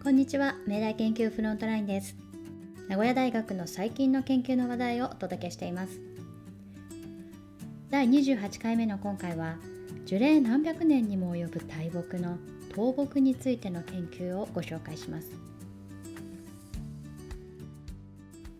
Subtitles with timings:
[0.00, 0.54] こんにちは。
[0.64, 2.16] 明大研究フロントラインです。
[2.86, 6.00] 名古屋大学の最近の研究の話題をお届けしています。
[7.90, 9.56] 第28回目の今回は
[10.06, 12.38] 樹齢何百年にも及ぶ大木の
[12.70, 15.32] 倒木についての研究をご紹介します。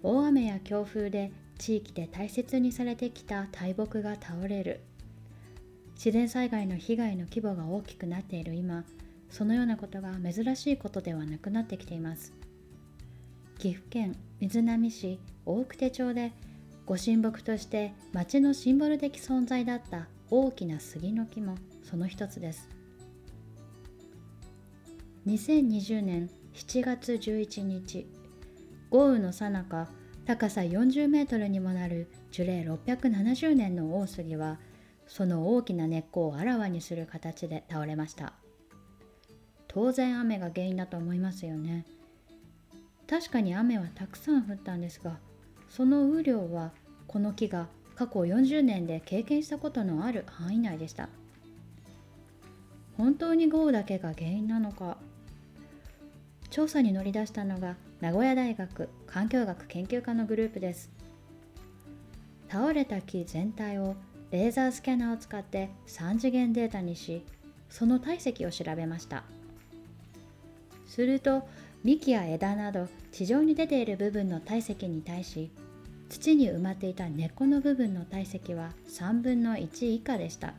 [0.03, 4.81] 大雨や強風で地域で大切にされてきた大木が倒れる。
[5.95, 8.85] 自然災害の被害の規模が大きくなっている今
[9.31, 12.33] そのようなことが珍しいことではなくなってきています。
[13.59, 16.33] 岐阜県瑞浪市大久手町で
[16.87, 22.69] ご神木として町のシンボル的存在だった大きな杉の木もその一つです。
[25.27, 28.07] 2020年7月11日
[28.91, 29.89] 豪雨の最中
[30.25, 34.59] 高さ40メートルにもなる樹齢670年の大杉は
[35.07, 38.33] その大きな根っこをあらわにする形で倒れました。
[39.69, 41.85] 当然雨が原因だと思いますよね。
[43.07, 45.19] 確かに雨はたくさん降ったんですが
[45.71, 46.73] その雨量は
[47.07, 51.09] この木が過去40年で経験したことのある範囲内でした。
[52.97, 54.99] 本当に豪雨だけが原因なのか
[56.51, 60.91] 調査に乗り出したのが名古屋大学環境学研究科のグループです。
[62.49, 63.95] 倒れた木全体を
[64.31, 67.25] レーザースキャナーを使って3次元データにし
[67.71, 69.25] その体積を調べました。
[70.89, 71.47] すると
[71.85, 75.51] 幹や枝など地上に出ている部分の体積に対し
[76.09, 80.55] 土に埋まっていた根っこの部分の体積は3分の1以下でした。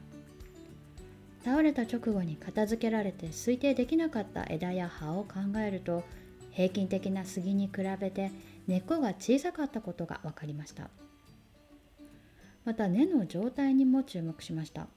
[1.44, 6.04] 倒れた直後に片付けられて推定できなかった枝や葉を考えると
[6.52, 8.32] 平均的な杉に比べて
[8.68, 10.90] 根っこが小さかったことが分かりました。
[12.66, 14.88] また根の状態にも注目しました。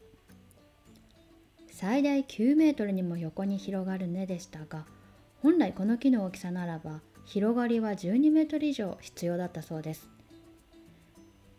[1.70, 4.84] 最大9メートルにも横に広がる根でしたが
[5.42, 10.08] 本来この木の大きさならば広がりは12メートル以上必要だったそうです。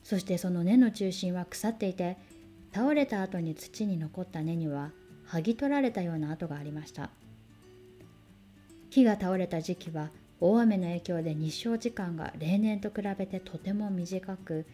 [0.04, 2.18] そしてその根の中心は腐っていて
[2.74, 4.92] 倒れた後に土に残った根には
[5.28, 7.10] 剥ぎ取られたような跡がありました。
[8.90, 14.66] 木が倒れた時期は大雨の影響で日照時間が例年と比べてとても短く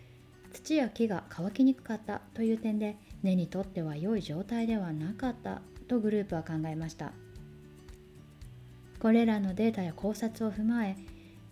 [0.53, 7.11] 土や木が乾きにくかったという点で根にとっては良い状態ではなかったとグループは考えました。
[8.99, 10.97] これらのデータや考察を踏まえ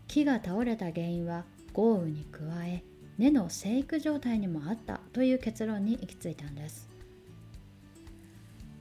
[0.07, 2.83] 木が倒れた原因は豪雨に加え
[3.17, 6.87] 根の生育状態にもあったという結論に行き着いたんです。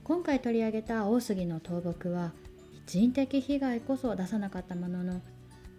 [0.05, 2.33] 今回取り上げた大杉の倒木は
[2.87, 5.21] 人的被害こそ出さなかったものの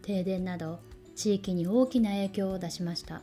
[0.02, 0.80] 停電など
[1.16, 3.22] 地域に大きな影響を出しました。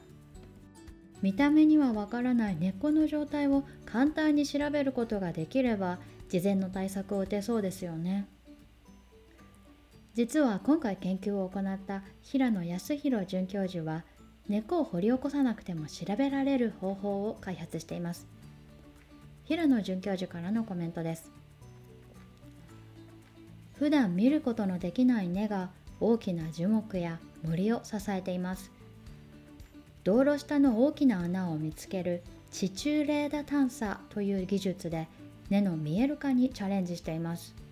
[1.20, 5.98] 見た目にはわからない根っこの状態を簡単に調べることができれば
[6.28, 8.26] 事前の対策を打てそうですよね。
[10.14, 14.04] 実は今回研究を行った平野康弘准教授は
[14.48, 18.28] 根っこを掘り起こさなくても調べられる方法を開発しています。
[19.44, 21.32] 平野准教授からのコメントです。
[23.74, 28.70] 普段見ることのできない根が大きな樹木や森を支えています。
[30.04, 32.22] 道路下の大きな穴を見つける
[32.52, 35.08] 地中レーダ探査という技術で
[35.50, 37.63] 根の見える化にチャレンジしています。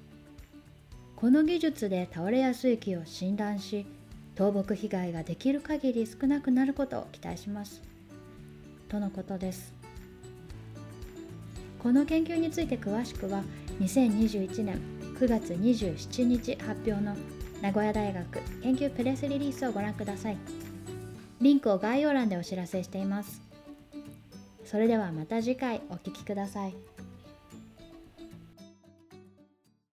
[1.23, 3.87] この技術で倒れやすい木を診断し
[4.37, 7.81] 倒木被害ができる限り少なくなることを期待します。
[8.89, 9.73] とのことです。
[11.81, 13.45] この研究について詳しくは
[13.79, 14.81] 2021年
[15.15, 17.15] 9月27日発表の
[17.61, 20.37] 名古屋大学研究プレスリリースをご覧ください。
[21.41, 23.41] リンクを概要欄でお知らせしています。
[24.65, 26.75] それではまた次回お聴きください。